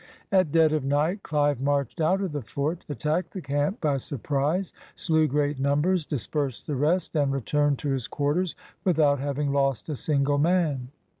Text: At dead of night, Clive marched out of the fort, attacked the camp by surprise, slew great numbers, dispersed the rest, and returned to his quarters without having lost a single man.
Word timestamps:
At 0.31 0.51
dead 0.51 0.73
of 0.73 0.83
night, 0.83 1.21
Clive 1.21 1.61
marched 1.61 2.01
out 2.01 2.21
of 2.21 2.31
the 2.31 2.41
fort, 2.41 2.83
attacked 2.89 3.33
the 3.33 3.39
camp 3.41 3.79
by 3.81 3.97
surprise, 3.97 4.73
slew 4.95 5.27
great 5.27 5.59
numbers, 5.59 6.07
dispersed 6.07 6.65
the 6.65 6.75
rest, 6.75 7.15
and 7.15 7.31
returned 7.31 7.77
to 7.85 7.89
his 7.89 8.07
quarters 8.07 8.55
without 8.83 9.19
having 9.19 9.53
lost 9.53 9.89
a 9.89 9.95
single 9.95 10.39
man. 10.39 10.89